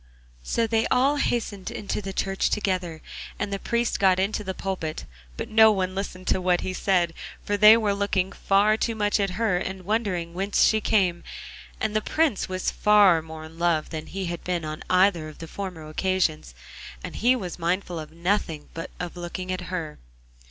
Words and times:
So 0.41 0.65
they 0.65 0.87
all 0.87 1.17
hastened 1.17 1.69
into 1.69 2.01
the 2.01 2.11
church 2.11 2.49
together 2.49 3.03
and 3.37 3.53
the 3.53 3.59
priest 3.59 3.99
got 3.99 4.17
into 4.19 4.43
the 4.43 4.55
pulpit, 4.55 5.05
but 5.37 5.47
no 5.47 5.71
one 5.71 5.93
listened 5.93 6.25
to 6.29 6.41
what 6.41 6.61
he 6.61 6.73
said, 6.73 7.13
for 7.45 7.55
they 7.55 7.77
were 7.77 7.93
looking 7.93 8.31
far 8.31 8.77
too 8.77 8.95
much 8.95 9.19
at 9.19 9.29
her 9.37 9.57
and 9.59 9.85
wondering 9.85 10.33
whence 10.33 10.63
she 10.65 10.81
came; 10.81 11.23
and 11.79 11.95
the 11.95 12.01
Prince 12.01 12.49
was 12.49 12.71
far 12.71 13.21
more 13.21 13.43
in 13.43 13.59
love 13.59 13.91
than 13.91 14.07
he 14.07 14.25
had 14.25 14.43
been 14.43 14.65
on 14.65 14.81
either 14.89 15.29
of 15.29 15.37
the 15.37 15.47
former 15.47 15.87
occasions, 15.87 16.55
and 17.03 17.17
he 17.17 17.35
was 17.35 17.59
mindful 17.59 17.99
of 17.99 18.11
nothing 18.11 18.69
but 18.73 18.89
of 18.99 19.15
looking 19.15 19.51
at 19.51 19.61
her. 19.69 19.99